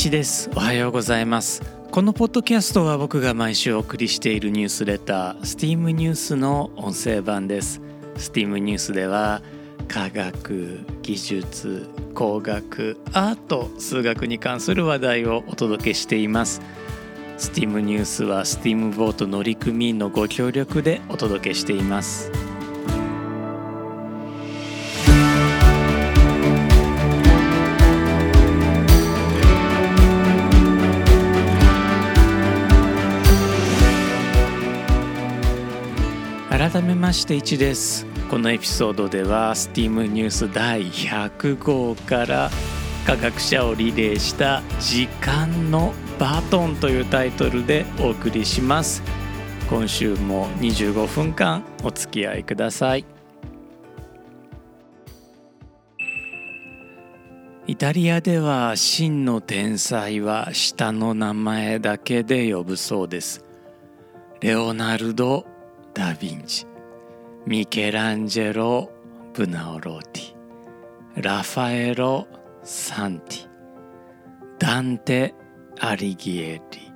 [0.00, 0.48] 一です。
[0.56, 1.60] おはようございます。
[1.90, 7.82] このポッドキャストは僕が毎週お送りしているニュースレター STEAM ニュースの音声版です。
[8.16, 9.42] STEAM ニュースでは
[9.88, 16.62] 科学技術工学アート数学に関する話題をお届けしています。
[17.36, 22.32] STEAM ニュースは STEAM ボート乗組員のご協力でお届けしています。
[36.72, 38.06] 改めまして1です。
[38.30, 42.48] このエピソードでは STEAM ニュース第100号から
[43.04, 49.02] 科学者をリレーした「時間のバトン」というタイトルでお送りします。
[49.68, 53.04] 今週も25分間お付き合いください。
[57.66, 63.44] イタリアでは真の天才は下の名前だけで呼ぶそうです。
[64.40, 65.46] レオナルド・
[65.92, 66.69] ダ・ヴィンチ。
[67.46, 68.90] ミケランジェロ・
[69.32, 72.28] ブオナローティラファエロ・
[72.62, 73.48] サンティ
[74.58, 75.34] ダンテ・
[75.78, 76.92] アリギエリ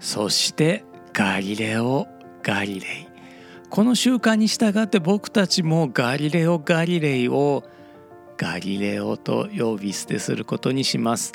[0.00, 2.06] そしてガリレオ・
[2.42, 3.08] ガリレイ
[3.68, 7.62] この習慣に従って僕たちもガリレオ・ガリレイを
[8.38, 11.32] ガリレオと呼び捨てすることにします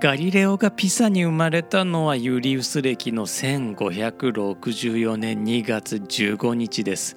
[0.00, 7.16] ガリレオがピサに生まれたのはユリウス暦の1564年2月15日です。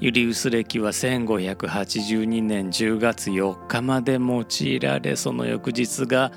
[0.00, 6.32] ユリウス暦は1582年10月4日まで用いられその翌日が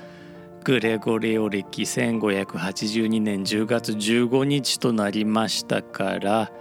[0.64, 6.52] グレゴリオ暦1582年10月15日となりましたから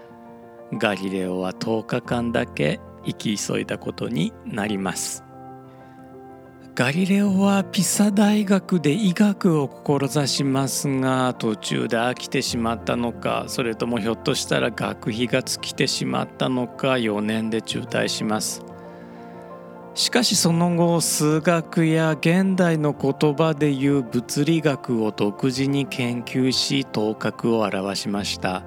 [0.74, 5.27] ガリレオは10日間だけ生き急いだことになります。
[6.78, 18.62] ガリレオはピサ大学で医学を志しますが途中で飽きてしまったのかそれともひょっとしたら学費が尽きてしまったのか4年で中退します。
[19.96, 28.62] しかしその後数学や現代の言葉でいう物理学を独自に研究し頭角を現しました。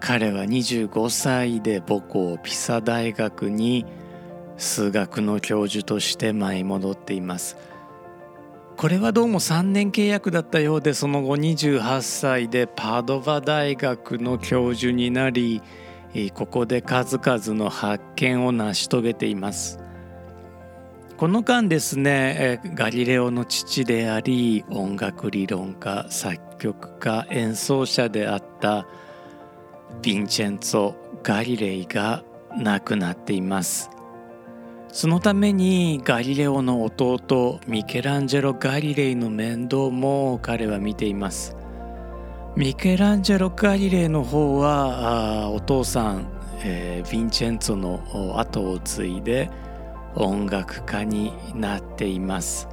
[0.00, 3.86] 彼は25歳で母校ピサ大学に
[4.62, 7.56] 数学の教授として舞い戻っています。
[8.76, 15.62] これはどうも3年契約だったようでその後28歳でパドヴァ大学の教授になり
[16.34, 19.78] ここで数々の発見を成し遂げています。
[21.16, 28.86] この間ですねガリレオの父であり音楽理論家作曲家演奏者であった
[30.00, 32.24] ヴィンチェンツォ・ガリレイが
[32.56, 33.90] 亡くなっています。
[34.92, 41.56] そのためにガリレオの弟ミケランジェロ・ガリレイの面倒も彼は見ています。
[42.56, 46.26] ミケランジェロ・ガリレイの方はお父さん、
[46.62, 49.50] えー、ヴィンチェンツォの後を継いで
[50.14, 52.68] 音楽家になっています。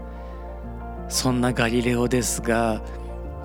[1.07, 2.81] そんなガリレオですが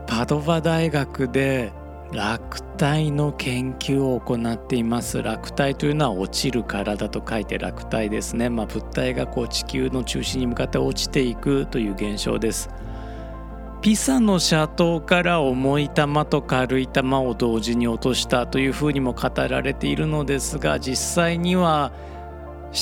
[0.08, 1.72] パドヴァ大学で
[2.14, 5.20] 落体の研究を行っています。
[5.20, 12.70] 落体というのは落ちる体と書いて落体ですね、まあ、物体がこう地球の中心に向かって落ちていくという現象です。
[13.82, 21.92] ピサの斜塔から重い球と軽い球を同時に落としたというふうにも語られているのですが実際には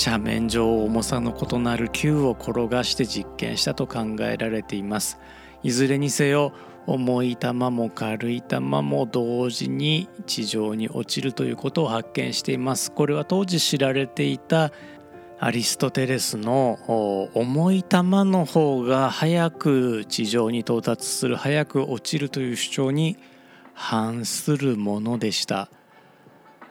[0.06, 5.18] 斜面上重さの異なる球を転がして実験したと考えられています。
[5.62, 6.52] いずれにせよ
[6.86, 12.90] 重い球も軽い球も同時に地上に落ちるということを発見しています。
[12.90, 14.72] これは当時知られていた
[15.38, 16.78] アリストテレスの
[17.34, 23.16] 重い球の方が早く地上に到達する早く落ちるという主張に
[23.74, 25.68] 反するものでした。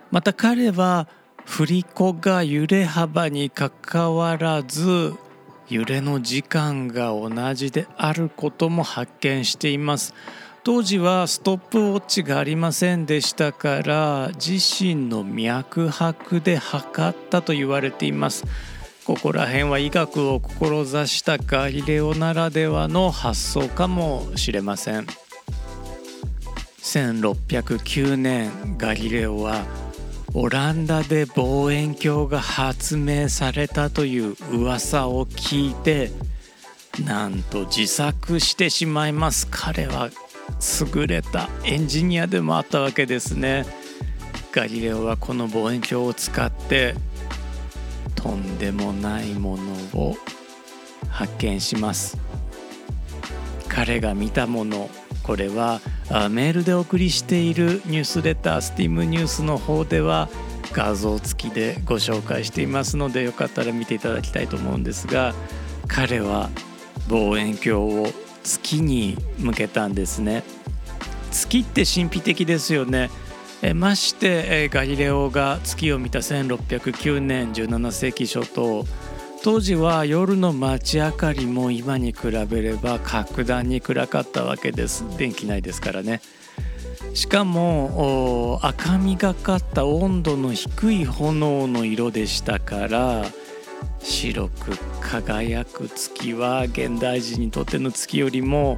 [0.09, 1.07] また彼は
[1.45, 5.13] 振り子が揺れ幅にかかわらず
[5.71, 10.13] 揺れの時間が同じであることも発見しています。
[10.65, 18.43] 当時はストップウォッチがありませんでしたから自身の脈拍で測ったと言われています。
[19.05, 25.07] ここら辺は医学を志したガリレオならではの発想かもしれません。
[26.81, 29.63] 1609年ガリレオは
[30.33, 36.11] オランダで望遠鏡が発明されたという噂を聞いて
[37.05, 39.47] なんと自作してしまいます。
[39.51, 40.09] 彼は
[40.95, 43.65] 優れたエンジニアでもあったわけですね。
[44.53, 46.95] ガリレオはこの望遠鏡を使って
[48.15, 49.63] とんでもないもの
[49.99, 50.15] を
[51.09, 52.17] 発見します。
[53.67, 54.89] 彼が見たもの
[55.23, 55.81] これは
[56.29, 60.29] メールでお送りしているニュースレタースティームニュースの方では
[60.73, 65.33] 画像付きでご紹介していますのでよかったら見ていただきたいと思うんですが
[65.87, 66.49] 彼は
[67.07, 68.07] 望遠鏡を
[68.43, 70.43] 月に向けたんですね。
[71.31, 73.09] 月って神秘的ですよね。
[73.61, 78.85] えましてガリレオが月を見た1609年17世紀初頭。
[79.43, 85.03] 当時は夜の街明かりも今に比べれば格段に暗かったわけです。
[85.17, 86.21] 電気ないですからね。
[87.15, 93.25] しかも赤みがかった温度の低い炎の色でしたから
[93.99, 98.77] 白く輝く月は現代人にとっての月よりも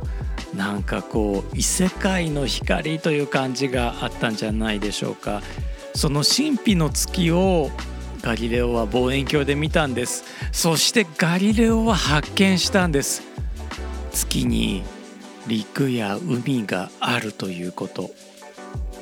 [0.56, 5.42] なんかこう異世界の光という感じがあったんじゃないでしょうか。
[5.94, 7.70] その神秘の月を
[8.24, 10.24] ガリレオは望遠鏡で見たんです。
[10.54, 13.22] そしてガリレオは発見したんです。
[14.14, 14.82] 月に
[15.46, 18.12] 陸や海があるということ。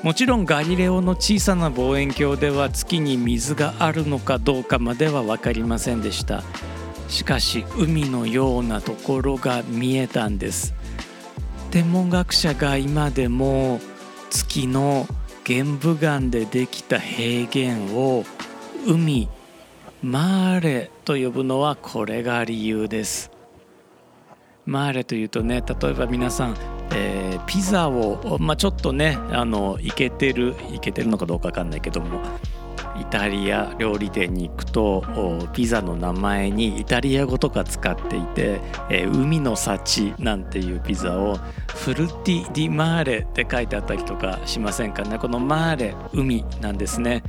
[0.01, 6.41] もちろんガリレオの小さな望遠鏡では月に水があるのかどうかまでは分かりませんでした。
[7.07, 10.73] しかし海のようなところが見えたんです。
[11.69, 13.79] 天文学者が今でも
[14.31, 15.05] 月の
[15.43, 18.25] 玄武岩でできた平原を
[18.87, 19.29] 海
[20.01, 23.29] マーレと呼ぶのはこれが理由です。
[24.65, 26.55] マーレというとね例えば皆さん、
[26.93, 32.21] えー、ピザを、まあ、ちょっとねあのいけてるいけてるのかどうか分かんないけども
[32.99, 35.03] イタリア料理店に行くと
[35.53, 41.37] ピザの名前にイタリア語とか使っていて、えー、海の幸なんていうピザを
[41.67, 45.17] フルティ・ディ・マーレって書いてあったりとかしませんかね。
[45.17, 47.23] このマーレ海なんですね。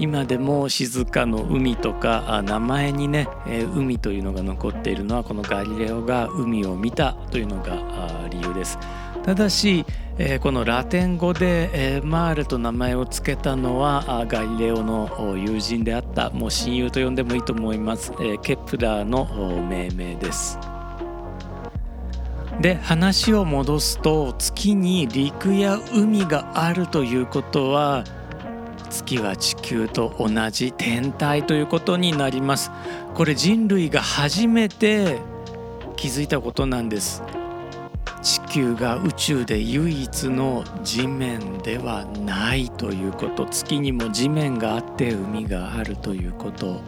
[0.00, 7.76] 今でも静かの海とか名前にね、えー、海というのが残っているのはこのガリレオが海を見たというのが
[8.30, 8.78] 理由です。
[9.22, 9.84] ただし、
[10.16, 19.26] えー、このラテン語で、えー、 mare と名前を付けたのはガリレオの友人であったもう親友と呼んでもいいと思います、えケプラーの
[19.68, 20.58] 命名です。
[22.58, 28.04] で話を戻すと月に陸や海があるということは
[28.90, 32.72] 月は地球と同じ天体ということになります。
[33.14, 35.18] これ人類が初めて
[35.96, 37.22] 気づいたことなんです。
[38.20, 43.46] 地球が宇宙で唯一の地面ではないということ。
[43.46, 46.80] 月にも地面があって海があるということ。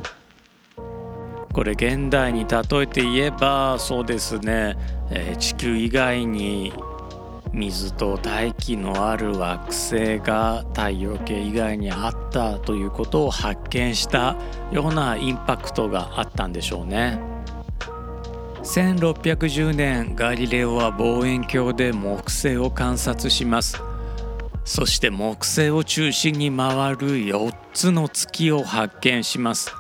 [1.52, 4.74] これ現代に例えて言えばそうですね、
[5.10, 6.72] えー、地球以外に
[7.52, 14.36] 水と大気のある惑星が太陽系以外にあったということを発見した
[14.70, 17.20] ようなインパクトがあったんでしょうね。
[18.62, 23.82] 1610年ガリレオは望遠鏡で木星を観察します。
[24.64, 29.74] そして木星を中心に回る4つの月を発見します。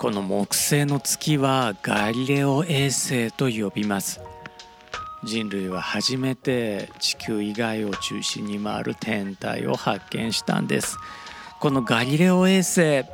[0.00, 4.20] この木星の月はガリレオ衛星と呼びます。
[5.24, 10.96] 人類は初めて地球以外を中心に回る天体を発見したんです。
[11.60, 13.04] このガリレオ衛星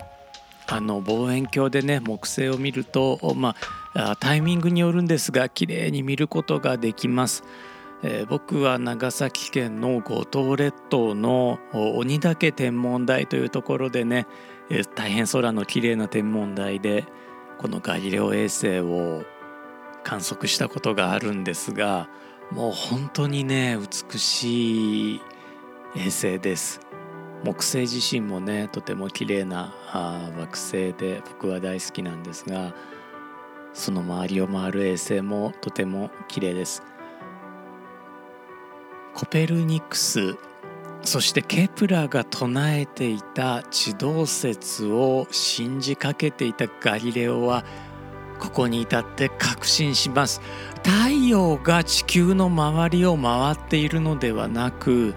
[0.67, 3.57] あの望遠鏡でね木星を見ると、ま
[3.95, 7.43] あ、タイミングによるんですが綺麗に見ることができます、
[8.05, 14.27] えー、僕は長崎県の五島列島の鬼岳天文台というところでね、
[14.71, 17.05] えー、大変空の綺麗な天文台で
[17.59, 19.25] このガリレオ衛星を
[20.03, 22.09] 観測したことがあるんですが
[22.51, 25.21] もう本当にね美しい
[25.97, 26.81] 衛星です。
[27.43, 29.75] 木星自身もねとても綺麗な
[30.39, 32.75] 惑星で僕は大好きなんですが
[33.73, 36.83] その周りを回る衛星もとても綺麗です。
[39.15, 40.37] コペルニクス
[41.03, 47.65] そしてケプラーが唱えていた地動説を信じかけていたガリレオは
[48.41, 50.41] ここに至って確信します
[50.83, 55.15] 太陽が地球の周りを回っているのではなく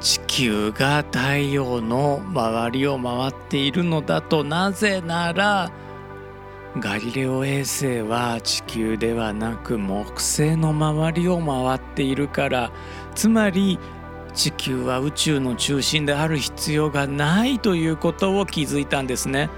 [0.00, 5.72] 地球が太陽の周りを回っているのだとなぜなら
[6.78, 12.70] ガリレオ衛星は地球ではなく木星の周りを回っているから
[13.14, 13.78] つまり
[14.34, 19.48] 地球は宇宙の中心である必要がないということを気づいたんですね。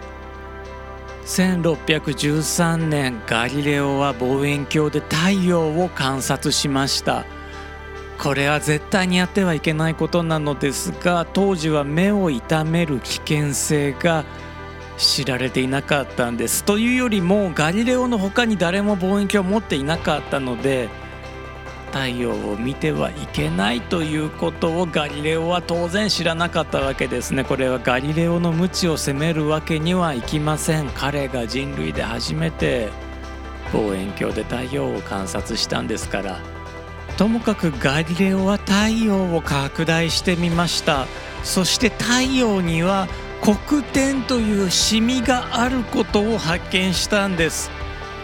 [1.26, 7.24] 1613年ガリレオは望遠鏡で太陽を観察しました。
[8.18, 14.24] これは絶対にやってはいけないことなのですが当時は目を痛める危険性が
[14.96, 16.64] 知られていなかったんです。
[16.64, 20.88] というよりもガリレオの他に誰も望遠鏡を持っていなかったので
[21.96, 27.42] 太陽を見てはいけないということをガリレオは当然知らなかったわけですね。
[27.42, 30.90] これはガリレオの無知を責めるわけにはいきません。
[30.90, 32.90] 彼が人類で初めて
[33.72, 36.38] 望遠鏡で太陽を観察したんですから。
[37.16, 41.06] ともかくガリレオは太陽を拡大してみました。
[41.44, 43.08] そして太陽には
[43.40, 47.70] 黒点というシミがあることを発見したんです。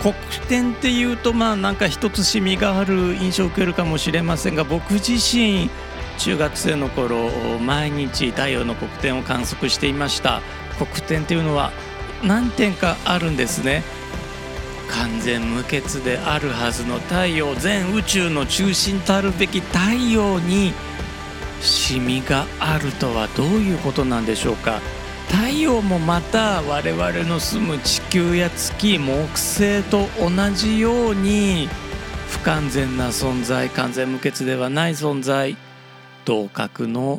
[0.03, 0.15] 黒
[0.49, 5.71] 点っていうとまあなんか一つシミがある印象を受けるかもしれませんが僕自身
[6.19, 7.31] 中学生の頃
[7.61, 10.43] 毎日太陽の黒点を観測していました。
[10.79, 11.73] 黒点っていうのは
[12.23, 13.83] 何点かあるんですね。
[14.91, 17.55] 完全無欠であるはずの太陽。
[17.55, 19.79] 全宇宙の中心たるべき太
[20.13, 20.75] 陽に
[21.61, 24.81] シミがあるとはどういうことなんでしょうか。
[25.33, 31.71] 太陽もまた我々の住む地球や月木星と同じように
[32.29, 35.57] 不完全な存在完全無欠ではない存在
[36.27, 37.19] 同格の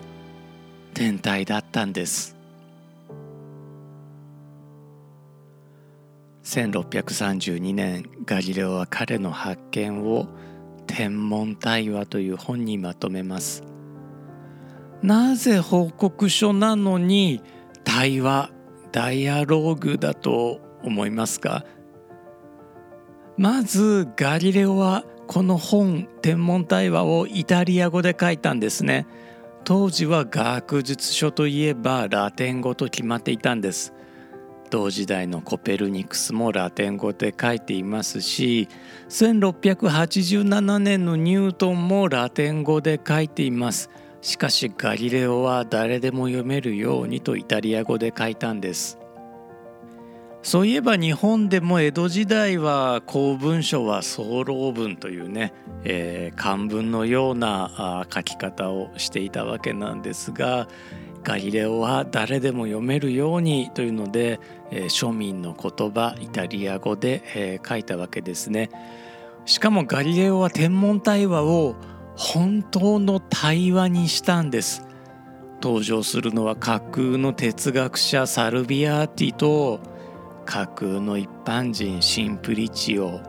[0.93, 2.37] 天体だったんです。
[6.43, 10.27] 1632年ガリレオは彼の発見を
[10.85, 13.63] 天文対話という本にまとめます。
[15.01, 17.41] なぜ報告書なのに
[17.83, 18.49] 対話
[18.91, 21.65] ダイアローグだと思いますか？
[23.37, 29.07] まずガリレオはこの本天文対話をイタリア語で書いたんですね。
[29.63, 33.93] 当時は学術書といえばラテン語と決まっていたんです。
[34.69, 38.67] 同時代のコペルニクスもラテン語で書いていますし
[39.07, 43.91] 1687年のニュートンもラテン語で書いています。
[44.23, 48.97] しかしガリレオは誰でも読めるようにとイタリア語で書いたんです
[50.41, 55.53] そういえば日本でも江戸時代は公文書は総論文というね、
[55.83, 60.69] えー、漢文のような書き方をしていたわけなんですが
[61.23, 64.39] ガリレオは誰でも読めるようにというので、
[64.71, 68.69] えー、庶民の言葉イタリア語で、えー、書いたわけですね。
[69.45, 71.75] しかもガリレオは天文対話を
[72.15, 74.85] 本当の対話にしたんです。
[75.61, 79.79] 登場するのは架空の哲学者サルビアーティと
[80.45, 83.21] 架空の一般人シンプリチオ。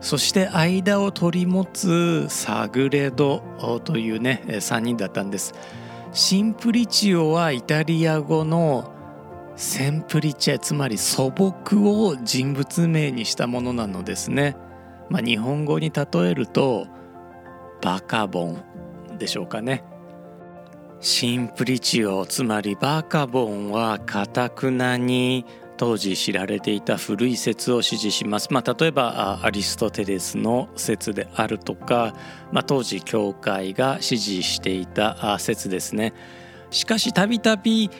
[0.00, 3.42] そして間を取り持つサグレド
[3.84, 5.54] というね3人だったんです。
[6.12, 8.92] シンプリチオはイタリア語の
[9.56, 14.56] センプリチェつまり素朴を人物名にしたものなのですね、
[15.08, 16.86] まあ、日本語に例えると
[17.80, 19.84] バカボンでしょうかね
[21.00, 25.44] シンプリチオつまりバカボンはかたくなに
[25.76, 28.48] 当時知られていた古い説を支持します。
[28.50, 32.14] まあ、例えばアリストテレスの説であるとか、
[32.50, 36.14] まあ、当時教会が支持していた説ですね。
[36.70, 37.90] しかしたびたび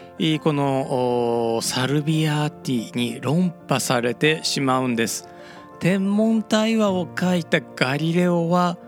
[0.42, 5.28] このサルビアーティに論破されてしまうんです。
[5.78, 8.78] 天文対話を書いたガリレオは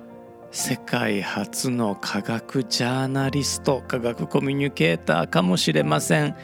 [0.50, 6.34] 世界初の科学ジャーナリスト科学コミュニケーターかもしれません。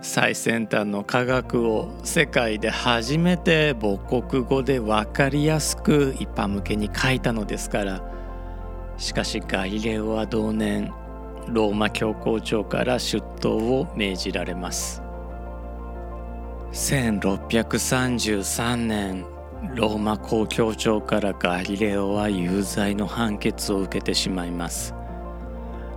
[0.00, 8.00] 最先端の科学を世界で初めて母国語で分かりやすく一般向けに書いたのですから。
[8.98, 10.92] しかしガリレオは同年
[11.48, 15.02] ローマ教皇庁から出頭を命じられます。
[16.70, 19.33] 1633年
[19.74, 24.94] ローマ公共庁からガリレオは有罪の判決を受けてしまいます。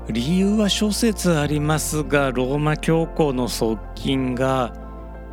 [0.10, 4.74] 理由は諸説ありますがローマ教皇の側近が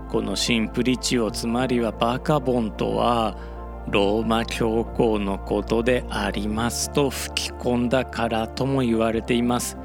[0.08, 3.36] このシンプリチオつまりはバカボンとは
[3.88, 9.76] ローマ教皇のことでありますと吹き込んだからとも言われています。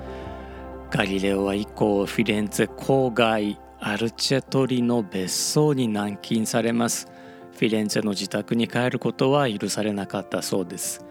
[0.90, 7.08] ガリレオは以降フィレンツェ郊外アルチェトリの別荘に軟禁されます。
[7.60, 11.04] フィレンツェの自宅に帰ることは許されなかったそうです。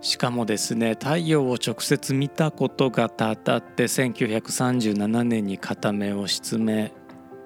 [0.00, 6.90] しかもですね太陽を直接見たことがたたって1937年に片目を失明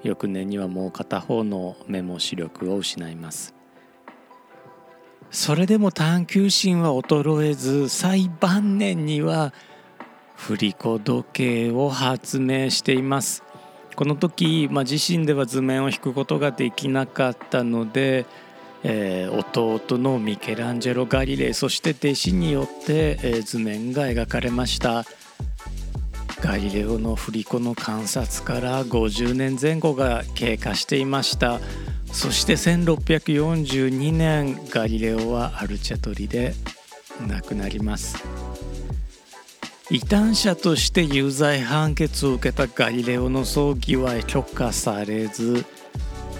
[0.03, 3.55] 翌年にはもう片方の目も視力を失います。
[5.31, 9.53] それでも探求心は衰えず最晩年には
[10.35, 13.45] 振り子時計を発明しています。
[14.01, 18.25] この時、まあ、自身では図面を引くことができなかったので、
[18.83, 25.05] えー、弟のミケランジェロ・ガリレイそして弟子によって、えー、図面が描かれました。
[26.41, 31.61] ガリレオの振り子の観察から50年前後が経過していました。
[32.11, 36.55] そして1642年ガリレオはアルチェトリで
[37.29, 38.17] 亡くなります。
[39.93, 45.67] 異端者として有罪判決を受けたガリレオの葬儀は許可されず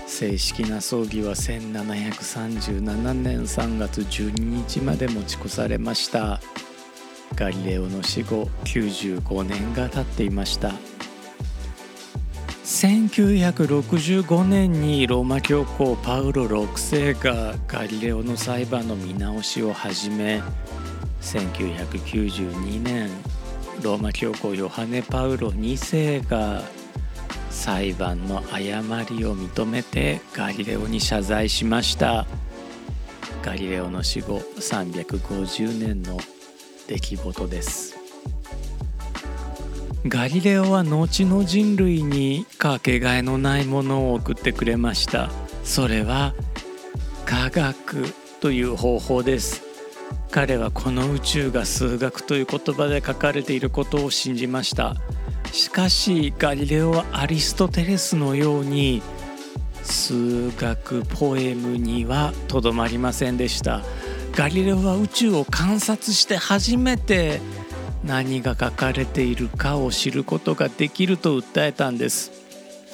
[0.07, 6.41] 正式な葬儀は1737年3月12日まで持ち越されました。
[7.35, 10.73] ガリレオの死後95年が経っていました。
[12.65, 20.41] 1965年にローマ教皇パウロ6世がガリレオの裁判の見直しを始め
[21.21, 23.11] 1992年
[23.83, 26.63] ローマ教皇ヨハネ・パウロ2世が
[27.51, 32.27] 裁判の誤りを認めてガリレオに謝罪しました。
[33.43, 36.19] ガリレオの死後350年の
[36.87, 37.97] 出来事です。
[40.07, 45.31] ガリレオは後の人類にかけがえのないものを送ってくれました。
[45.65, 46.35] それは
[47.25, 49.70] 科学という方法です。
[50.31, 54.95] 彼はこの宇宙が数学という言葉で書かれていることを信じました。
[55.53, 59.03] しかしガリレオはアリストテレスのように
[59.83, 63.83] 数学ポエムにはとどまりませんでした。
[64.33, 67.41] ガリレオは宇宙を観察して初めて
[68.05, 72.31] 何が書かれているかを知ることができると訴えたんです。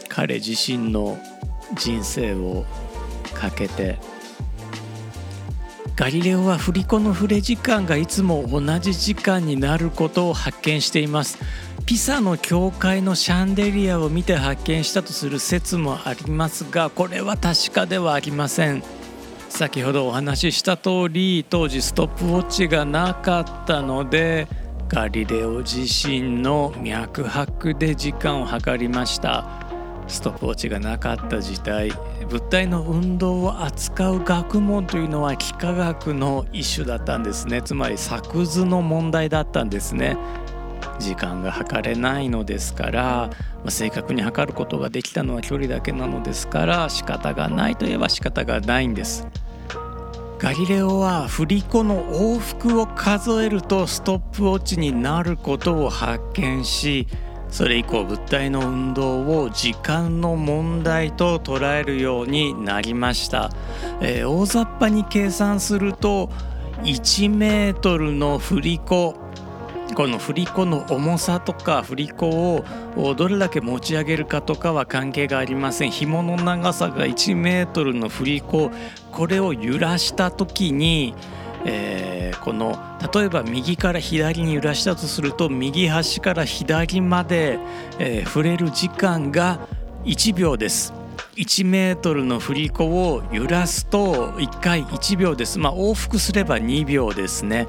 [0.09, 1.19] 彼自身の
[1.75, 2.65] 人生を
[3.35, 4.16] かけて。
[5.97, 11.39] ガリレオは振り子の触れ時間がいつも同じ時間になることを発見しています。
[11.87, 18.83] ピサの教会のシャンデリアを見て発見したとする説もありますがこれは確かではありません。
[19.49, 24.49] 先ほどお話しした通り当時ストップウォッチがなかったので
[24.89, 29.66] ガリレオ自身の脈拍で時間を計りました。
[30.09, 31.91] ストップウォッチがなかった時代
[32.29, 37.63] 物体の運動を扱う学問というのは幾何学の一種だったんですね。
[37.63, 40.17] つまり作図の問題だったんですね。
[40.99, 49.27] 時間が測れないのですから、まあ、正確に測ることができたのは距離だけなのですから仕方がないといえば仕方がないんです。
[50.39, 57.07] ガリレオは振り子の往復を数えるとストップウォッチになることを発見し
[57.51, 63.51] それ以降物体の運動を時間の問題と捉えるようになりました、
[64.01, 66.29] えー、大雑把に計算すると
[66.83, 69.15] 1メートルの振り子
[69.95, 72.65] この振り子の重さとか振り子を
[73.15, 75.91] どれだけ持ち上げるかとかは関係がありません。
[75.91, 78.71] 紐の長さが1メートルの振り子
[79.13, 81.15] これを揺らした時に、
[81.69, 82.79] えー、この
[83.13, 87.59] 例えば右から左に揺らしたとすると右端から左まで、
[87.99, 89.67] えー、触れる時間が
[90.05, 90.95] 1秒です。
[91.37, 95.59] 1メートルの振り子を揺らすと1回1秒です。
[95.59, 97.67] まあ往復すれば2秒ですね。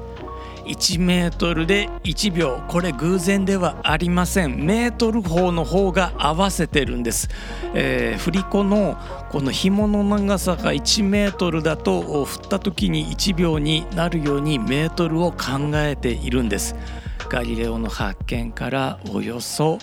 [0.68, 2.62] 1メートルで1秒。
[2.68, 4.64] これ偶然ではありません。
[4.64, 7.28] メートル法の方が合わせてるんです、
[7.74, 8.96] えー、振り子の
[9.30, 16.74] この紐の長さが1メートルだと振った時に1秒になるようにメートルを考えているんです。
[17.28, 19.78] ガリレオの発見からおよそ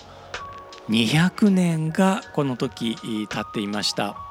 [0.88, 2.96] 200年がこの時
[3.28, 4.25] 経っていました。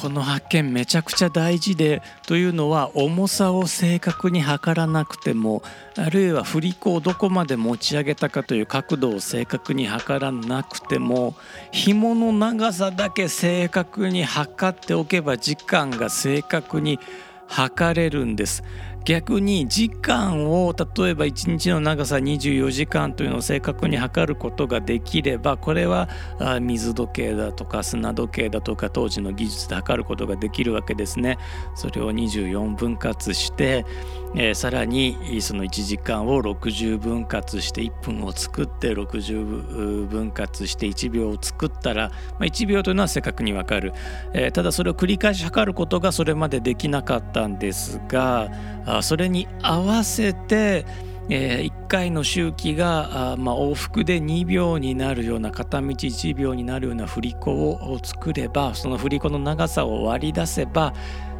[0.00, 5.62] この発見めちゃくちゃ大事でというのは重さを正確に測らなくても
[5.94, 11.34] あるいは振り子をどこまで持ち上げたかという角度を正確に測らなくても
[11.70, 16.98] 紐の長さだけ正確に測っておけば時間が正確に
[17.46, 18.62] 測れるんです。
[19.04, 26.08] 逆に時間を例えば1日の長さ24時間というのを正確に測ることができればこれは
[26.60, 31.38] 水時計だとか砂時計だとか当時の技術で測ることができるわけですね。
[31.74, 33.84] それを24分割して、
[34.34, 43.92] えー、さらにその1時間を60分割して1分を作って60分割して1秒を作ったら、まあ、1秒というのは正確にわかる、
[44.34, 48.50] えー、ただそれを繰り返し測ることがそれまでできなかったんですが
[49.02, 50.84] それに合わせて、
[51.28, 60.92] えー、1回の周期があ、まあ、往復で2秒になるような片道1秒になるような振り子を作ればその振り子の長さを割り出せば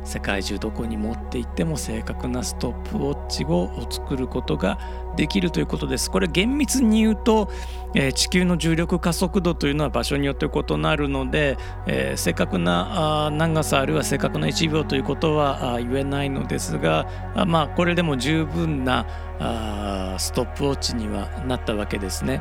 [0.05, 4.79] 世界中どこに持って行っても正確なストップウォッチを作ることが
[5.21, 6.11] できるということです。
[6.11, 7.51] これ厳密に言うと、
[7.95, 19.07] えー、地球の重力加速度というのは場所によって異なるので、えー、正確なあ長さあるいは正確な1秒ということは言えないのですがあまあこれでも十分な
[19.39, 22.41] あストップウォッチにはなったわけですね。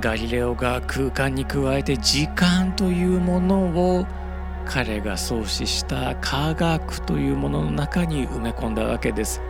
[0.00, 4.06] ガリレオが空間に加えて時間というものを
[4.64, 9.42] 彼が創始した科学というものの中に埋め込んだわけです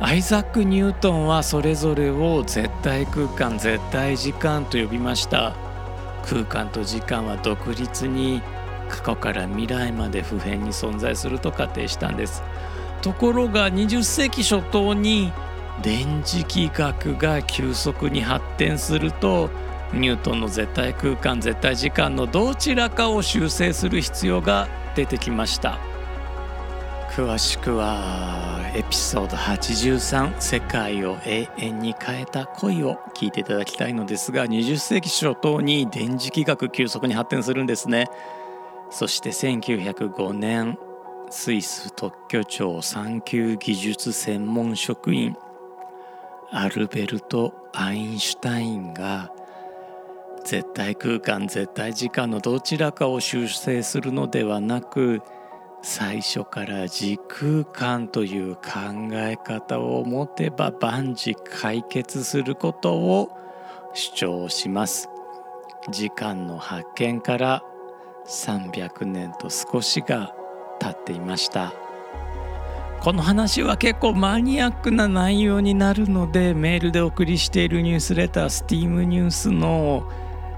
[0.00, 5.54] アイザック・ニュートンはそれぞれを絶対空間絶対時間と呼びました。
[6.24, 8.42] 空間と時間は独立に
[8.88, 12.42] 過去から未来まで普遍に存在すると仮定したんです。
[13.02, 15.32] ところが20世紀初頭に
[15.82, 19.50] 電磁気学が急速に発展すると
[19.92, 25.78] ニュートンの絶対空間絶対時間のどちらかを修正する必要が出てきました。
[27.16, 38.08] 詳しくはエピソード83「世界を永遠に変えた恋」を聞いていただきたいのですが20世紀初頭に電磁気学急速に発展するんですね。
[38.90, 40.76] そして1905年
[41.30, 45.36] スイス特許庁産休技術専門職員
[46.50, 49.30] アルベルト・アインシュタインが
[50.44, 55.22] 絶対空間絶対時間のどちらかを修正するのではなく
[55.86, 58.62] 最初から時空間という考
[59.12, 63.28] え方を持てば万事解決することを
[63.92, 65.10] 主張します。
[65.90, 67.62] 時間の発見から
[68.26, 70.34] 300年と少しが
[70.80, 71.74] 経っていました。
[73.02, 80.10] この話は結構マニアックな内容になるのでメールでお送りしているニュースレタースティームニュースの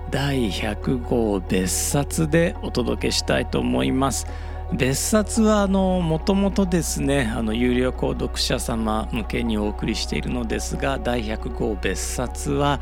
[0.08, 4.28] 第100号別冊でお届けしたいと思います。
[4.72, 12.80] 別冊はあのもともとですねあの有料購読者様向けにお送りしているのですが第100号別冊は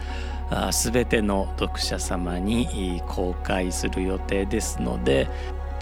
[0.72, 5.28] すべての読者様に公開する予定ですので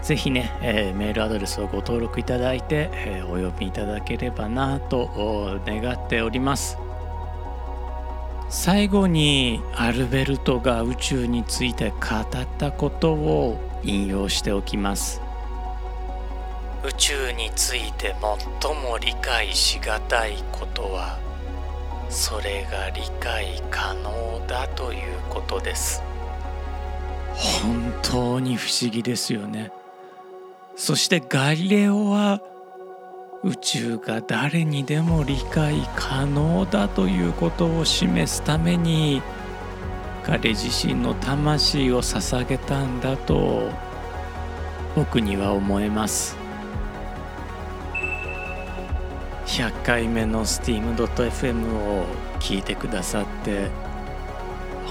[0.01, 6.77] ぜひね、えー、メールアドレスをご登録いただいて、えー、お読みいただければなと願っております。
[8.49, 15.21] 最後にアルベルトが宇宙について語ったことを引用しておきます。
[16.85, 18.13] 宇宙について
[18.61, 21.17] 最も理解しがたいことは
[22.09, 26.03] それが理解可能だということです。
[27.33, 29.71] 本当に不思議ですよね。
[30.75, 32.41] そしてガリレオは
[33.43, 39.21] 宇宙が誰にでも理解可能だということを示すために
[40.23, 43.69] 彼自身の魂を捧げたんだと
[44.95, 46.42] 僕には思えます。
[49.53, 52.05] 100回目の steam.fm を
[52.39, 53.69] 聞いてくださって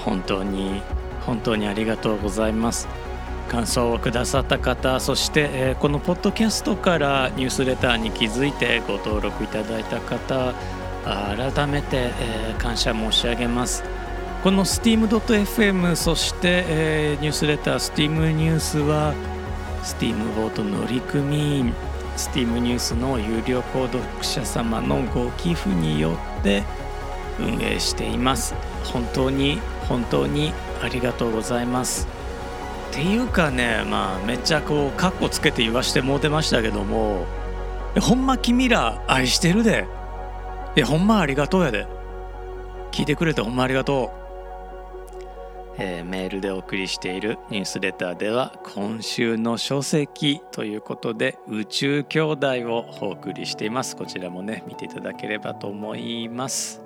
[0.05, 0.81] 本当に
[1.25, 2.87] 本当にありがとうございます。
[3.49, 10.53] 感想をくださった方そして、えー、このポッドキャストからニュースレターに気づいてご登録いただいた方
[11.03, 13.83] 改めて、え、感謝申し上げます
[14.41, 19.13] この steam.fm そして、え、ニュースレター Steam ニュースは
[19.83, 21.73] Steam ボート乗組員
[22.15, 26.63] Steam ニュースの有料購読者様のご寄付によって
[27.39, 28.53] 運営しています。
[28.83, 32.07] 本当に本当にありがとうございます。
[32.91, 37.25] っていうかねまあめっちゃこうカッコつけて言わしてもうてましたけども。
[37.99, 39.87] ほんま君ら愛してるで。
[40.75, 41.87] いやほんまありがとうやで。
[42.91, 44.22] 聞いてくれてほんまありがとう、
[45.77, 53.95] えー、メールでお送りしているニュースレターでは今週の書籍ということで宇宙兄弟をお送りしています。
[53.95, 56.81] こちらもね見ていただければと思います。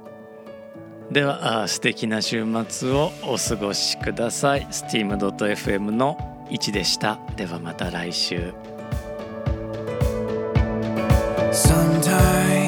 [1.12, 4.68] では素敵な週末をお過ごしください。
[4.68, 7.20] steam.fm の1でした。
[7.36, 8.54] ではまた来週。
[11.52, 12.68] Sunday